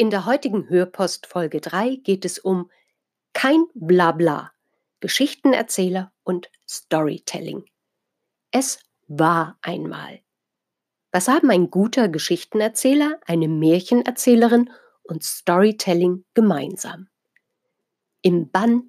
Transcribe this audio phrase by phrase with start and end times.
[0.00, 2.70] In der heutigen Hörpost Folge 3 geht es um
[3.34, 4.50] kein Blabla,
[5.00, 7.66] Geschichtenerzähler und Storytelling.
[8.50, 8.78] Es
[9.08, 10.22] war einmal.
[11.12, 14.70] Was haben ein guter Geschichtenerzähler, eine Märchenerzählerin
[15.02, 17.08] und Storytelling gemeinsam?
[18.22, 18.88] Im Bann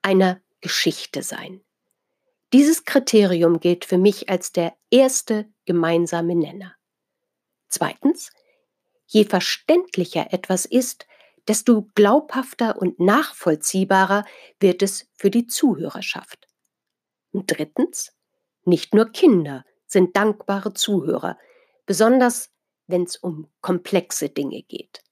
[0.00, 1.60] einer Geschichte sein.
[2.52, 6.76] Dieses Kriterium gilt für mich als der erste gemeinsame Nenner.
[7.66, 8.30] Zweitens,
[9.12, 11.06] Je verständlicher etwas ist,
[11.46, 14.24] desto glaubhafter und nachvollziehbarer
[14.58, 16.48] wird es für die Zuhörerschaft.
[17.30, 18.16] Und drittens,
[18.64, 21.36] nicht nur Kinder sind dankbare Zuhörer,
[21.84, 22.52] besonders
[22.86, 25.02] wenn es um komplexe Dinge geht.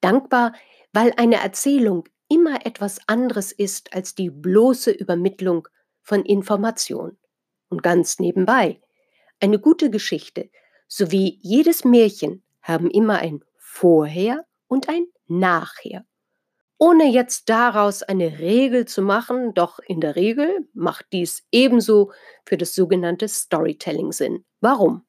[0.00, 0.52] Dankbar,
[0.92, 5.66] weil eine Erzählung immer etwas anderes ist als die bloße Übermittlung
[6.02, 7.18] von Information.
[7.68, 8.80] Und ganz nebenbei,
[9.40, 10.50] eine gute Geschichte
[10.86, 16.04] sowie jedes Märchen haben immer ein Vorher und ein Nachher.
[16.78, 22.10] Ohne jetzt daraus eine Regel zu machen, doch in der Regel macht dies ebenso
[22.44, 24.44] für das sogenannte Storytelling Sinn.
[24.60, 25.06] Warum?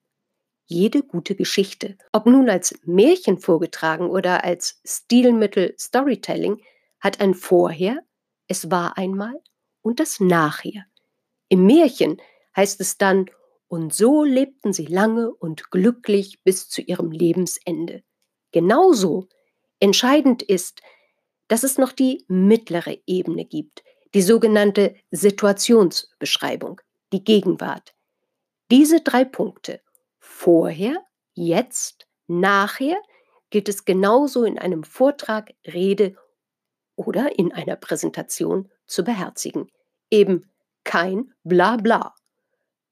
[0.67, 6.61] Jede gute Geschichte, ob nun als Märchen vorgetragen oder als Stilmittel Storytelling,
[6.99, 7.99] hat ein Vorher,
[8.47, 9.33] es war einmal,
[9.81, 10.85] und das Nachher.
[11.49, 12.21] Im Märchen
[12.55, 13.29] heißt es dann,
[13.75, 18.03] und so lebten sie lange und glücklich bis zu ihrem Lebensende.
[18.53, 19.27] Genauso
[19.81, 20.81] entscheidend ist,
[21.50, 23.83] dass es noch die mittlere Ebene gibt,
[24.13, 26.79] die sogenannte Situationsbeschreibung,
[27.11, 27.94] die Gegenwart.
[28.72, 29.81] Diese drei Punkte,
[30.19, 30.95] vorher,
[31.33, 32.95] jetzt, nachher,
[33.50, 36.16] gilt es genauso in einem Vortrag, Rede
[36.95, 39.69] oder in einer Präsentation zu beherzigen.
[40.09, 40.50] Eben
[40.85, 42.16] kein Blabla.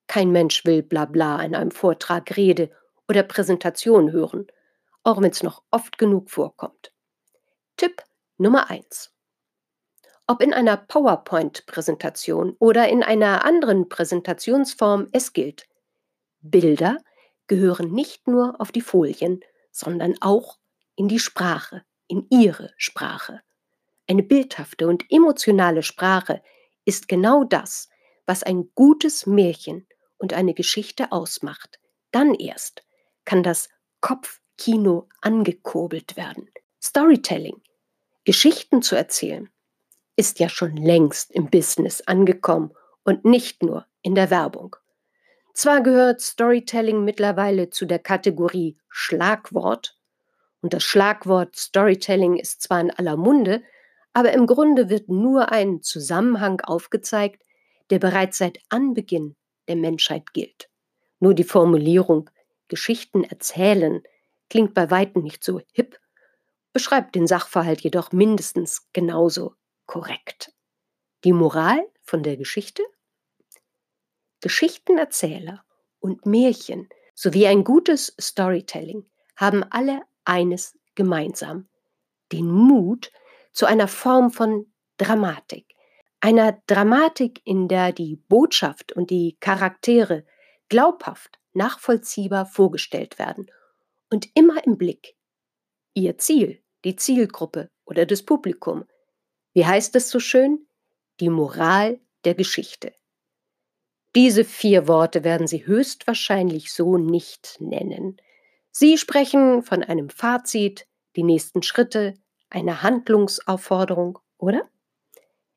[0.07, 2.69] Kein Mensch will Blabla in einem Vortrag, Rede
[3.07, 4.47] oder Präsentation hören,
[5.03, 6.91] auch wenn es noch oft genug vorkommt.
[7.77, 8.03] Tipp
[8.37, 9.11] Nummer 1.
[10.25, 15.67] Ob in einer PowerPoint-Präsentation oder in einer anderen Präsentationsform, es gilt,
[16.39, 16.97] Bilder
[17.47, 19.41] gehören nicht nur auf die Folien,
[19.71, 20.59] sondern auch
[20.95, 23.41] in die Sprache, in ihre Sprache.
[24.07, 26.41] Eine bildhafte und emotionale Sprache
[26.85, 27.89] ist genau das,
[28.25, 31.79] was ein gutes Märchen und eine Geschichte ausmacht.
[32.11, 32.83] Dann erst
[33.25, 33.69] kann das
[34.01, 36.49] Kopfkino angekurbelt werden.
[36.81, 37.61] Storytelling,
[38.23, 39.49] Geschichten zu erzählen,
[40.15, 42.71] ist ja schon längst im Business angekommen
[43.03, 44.75] und nicht nur in der Werbung.
[45.53, 49.97] Zwar gehört Storytelling mittlerweile zu der Kategorie Schlagwort,
[50.61, 53.61] und das Schlagwort Storytelling ist zwar in aller Munde,
[54.13, 57.42] aber im Grunde wird nur ein Zusammenhang aufgezeigt,
[57.93, 59.35] der bereits seit Anbeginn
[59.67, 60.67] der Menschheit gilt.
[61.19, 62.27] Nur die Formulierung
[62.67, 64.01] Geschichten erzählen
[64.49, 65.99] klingt bei weitem nicht so hip,
[66.71, 69.53] beschreibt den Sachverhalt jedoch mindestens genauso
[69.85, 70.51] korrekt.
[71.23, 72.81] Die Moral von der Geschichte?
[74.41, 75.63] Geschichtenerzähler
[75.99, 79.05] und Märchen sowie ein gutes Storytelling
[79.35, 81.69] haben alle eines gemeinsam,
[82.31, 83.11] den Mut
[83.51, 85.72] zu einer Form von Dramatik,
[86.23, 90.25] einer Dramatik, in der die Botschaft und die Charaktere
[90.69, 93.51] glaubhaft, nachvollziehbar vorgestellt werden
[94.09, 95.17] und immer im Blick.
[95.93, 98.85] Ihr Ziel, die Zielgruppe oder das Publikum.
[99.53, 100.65] Wie heißt es so schön?
[101.19, 102.93] Die Moral der Geschichte.
[104.15, 108.15] Diese vier Worte werden Sie höchstwahrscheinlich so nicht nennen.
[108.71, 110.87] Sie sprechen von einem Fazit,
[111.17, 112.13] die nächsten Schritte,
[112.49, 114.69] einer Handlungsaufforderung, oder?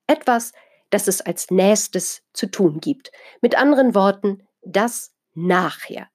[0.07, 0.53] Etwas,
[0.91, 3.11] das es als nächstes zu tun gibt.
[3.41, 6.09] Mit anderen Worten, das nachher.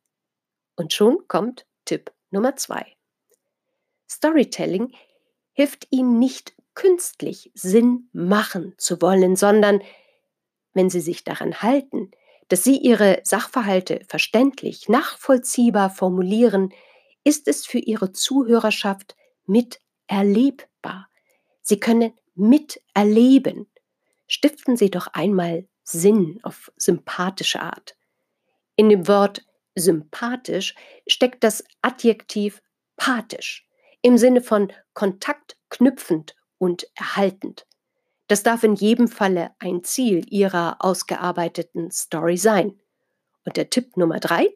[0.76, 2.96] Und schon kommt Tipp Nummer zwei.
[4.10, 4.94] Storytelling
[5.54, 9.82] hilft Ihnen nicht künstlich Sinn machen zu wollen, sondern
[10.74, 12.12] wenn Sie sich daran halten,
[12.48, 16.74] dass Sie Ihre Sachverhalte verständlich, nachvollziehbar formulieren,
[17.24, 19.16] ist es für Ihre Zuhörerschaft
[19.46, 21.08] miterlebbar.
[21.62, 23.71] Sie können miterleben,
[24.32, 27.96] stiften Sie doch einmal Sinn auf sympathische Art.
[28.76, 29.44] In dem Wort
[29.76, 30.76] sympathisch
[31.08, 32.62] steckt das Adjektiv
[32.98, 33.68] pathisch
[34.04, 37.66] im Sinne von Kontakt verknüpfend und erhaltend.
[38.28, 42.80] Das darf in jedem Falle ein Ziel Ihrer ausgearbeiteten Story sein.
[43.46, 44.48] Und der Tipp Nummer drei,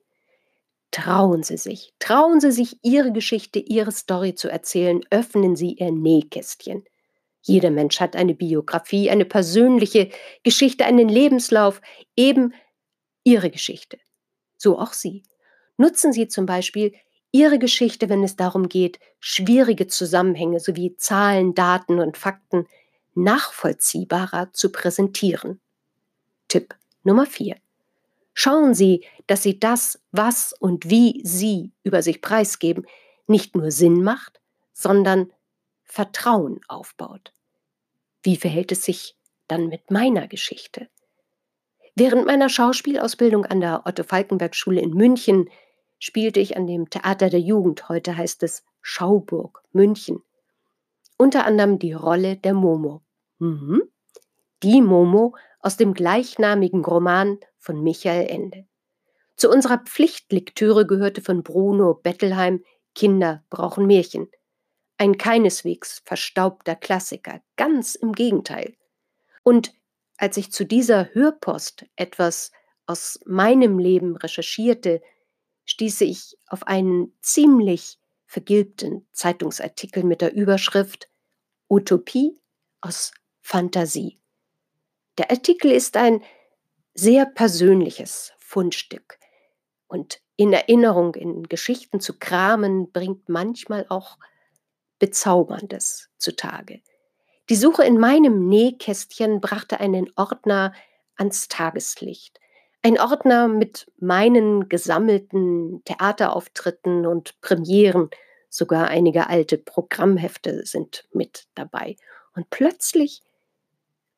[0.92, 5.92] trauen Sie sich, trauen Sie sich, Ihre Geschichte, Ihre Story zu erzählen, öffnen Sie Ihr
[5.92, 6.86] Nähkästchen.
[7.48, 10.10] Jeder Mensch hat eine Biografie, eine persönliche
[10.42, 11.80] Geschichte, einen Lebenslauf,
[12.16, 12.54] eben
[13.24, 14.00] Ihre Geschichte.
[14.58, 15.22] So auch Sie.
[15.78, 16.94] Nutzen Sie zum Beispiel
[17.32, 22.66] Ihre Geschichte, wenn es darum geht, schwierige Zusammenhänge sowie Zahlen, Daten und Fakten
[23.14, 25.62] nachvollziehbarer zu präsentieren.
[26.48, 27.58] Tipp Nummer 4.
[28.34, 32.88] Schauen Sie, dass Sie das, was und wie Sie über sich preisgeben,
[33.28, 34.42] nicht nur Sinn macht,
[34.74, 35.32] sondern
[35.84, 37.35] Vertrauen aufbaut.
[38.26, 39.16] Wie verhält es sich
[39.48, 40.90] dann mit meiner Geschichte?
[41.94, 45.48] Während meiner Schauspielausbildung an der Otto Falkenberg Schule in München
[46.00, 50.24] spielte ich an dem Theater der Jugend, heute heißt es Schauburg, München.
[51.18, 53.04] Unter anderem die Rolle der Momo.
[53.38, 53.84] Mhm.
[54.64, 58.66] Die Momo aus dem gleichnamigen Roman von Michael Ende.
[59.36, 62.64] Zu unserer Pflichtlektüre gehörte von Bruno Bettelheim
[62.96, 64.30] Kinder brauchen Märchen.
[64.98, 68.76] Ein keineswegs verstaubter Klassiker, ganz im Gegenteil.
[69.44, 69.74] Und
[70.18, 72.52] als ich zu dieser Hörpost etwas
[72.86, 75.02] aus meinem Leben recherchierte,
[75.66, 81.10] stieße ich auf einen ziemlich vergilbten Zeitungsartikel mit der Überschrift
[81.70, 82.40] Utopie
[82.82, 84.20] aus Fantasie.
[85.18, 86.24] Der Artikel ist ein
[86.94, 89.20] sehr persönliches Fundstück
[89.88, 94.18] und in Erinnerung, in Geschichten zu kramen, bringt manchmal auch
[95.06, 96.82] Bezauberndes zutage.
[97.50, 100.74] Die Suche in meinem Nähkästchen brachte einen Ordner
[101.16, 102.40] ans Tageslicht.
[102.82, 108.10] Ein Ordner mit meinen gesammelten Theaterauftritten und Premieren.
[108.50, 111.98] Sogar einige alte Programmhefte sind mit dabei.
[112.34, 113.22] Und plötzlich,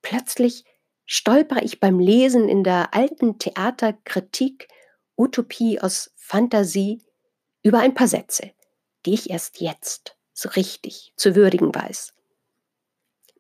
[0.02, 0.64] plötzlich
[1.06, 4.70] stolper ich beim Lesen in der alten Theaterkritik
[5.18, 7.02] Utopie aus Fantasie
[7.62, 8.52] über ein paar Sätze,
[9.06, 12.14] die ich erst jetzt so richtig zu würdigen weiß.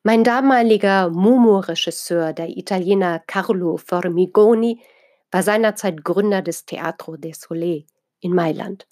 [0.02, 4.82] Mein damaliger Momo-Regisseur, der Italiener Carlo Formigoni,
[5.30, 7.86] war seinerzeit Gründer des Teatro del Sole
[8.20, 8.88] in Mailand.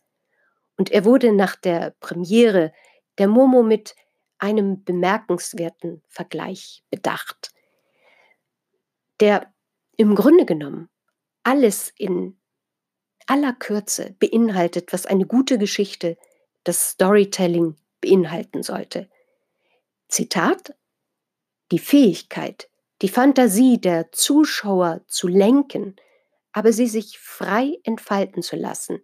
[0.77, 2.73] Und er wurde nach der Premiere
[3.17, 3.95] der Momo mit
[4.37, 7.53] einem bemerkenswerten Vergleich bedacht,
[9.19, 9.51] der
[9.97, 10.89] im Grunde genommen
[11.41, 12.37] alles in
[13.25, 16.17] aller Kürze beinhaltet, was eine gute Geschichte,
[16.65, 19.09] das Storytelling beinhalten sollte.
[20.07, 20.75] Zitat
[21.71, 22.69] die Fähigkeit,
[23.01, 25.95] die Fantasie der Zuschauer zu lenken,
[26.51, 29.01] aber sie sich frei entfalten zu lassen,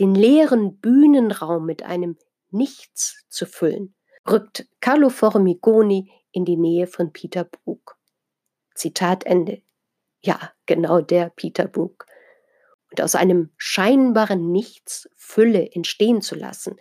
[0.00, 2.18] den leeren Bühnenraum mit einem
[2.50, 3.94] Nichts zu füllen,
[4.28, 7.96] rückt Carlo Formigoni in die Nähe von Peter Brook.
[8.74, 9.62] Zitat Ende.
[10.20, 12.06] Ja, genau der Peter Brook.
[12.90, 16.76] Und aus einem scheinbaren Nichts Fülle entstehen zu lassen,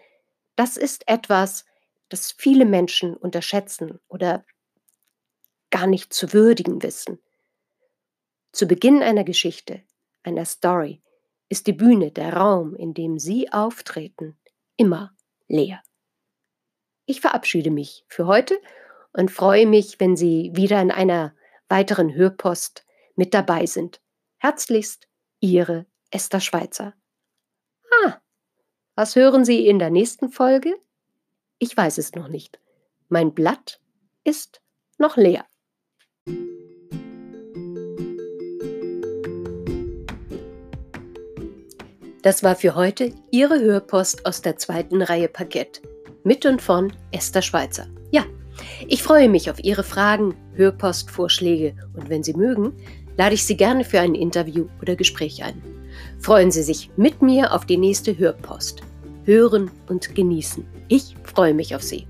[0.61, 1.65] das ist etwas,
[2.09, 4.45] das viele Menschen unterschätzen oder
[5.71, 7.17] gar nicht zu würdigen wissen.
[8.51, 9.81] Zu Beginn einer Geschichte,
[10.21, 11.01] einer Story,
[11.49, 14.39] ist die Bühne, der Raum, in dem Sie auftreten,
[14.77, 15.15] immer
[15.47, 15.81] leer.
[17.07, 18.61] Ich verabschiede mich für heute
[19.13, 21.33] und freue mich, wenn Sie wieder in einer
[21.69, 22.85] weiteren Hörpost
[23.15, 23.99] mit dabei sind.
[24.37, 25.07] Herzlichst,
[25.39, 26.93] Ihre Esther Schweizer.
[28.95, 30.75] Was hören Sie in der nächsten Folge?
[31.59, 32.59] Ich weiß es noch nicht.
[33.07, 33.79] Mein Blatt
[34.25, 34.61] ist
[34.97, 35.45] noch leer.
[42.21, 45.81] Das war für heute Ihre Hörpost aus der zweiten Reihe Parkett.
[46.23, 47.87] Mit und von Esther Schweizer.
[48.11, 48.25] Ja,
[48.87, 52.73] ich freue mich auf Ihre Fragen, Hörpostvorschläge und wenn Sie mögen,
[53.17, 55.80] lade ich Sie gerne für ein Interview oder Gespräch ein.
[56.21, 58.81] Freuen Sie sich mit mir auf die nächste Hörpost.
[59.25, 60.63] Hören und genießen.
[60.87, 62.05] Ich freue mich auf Sie.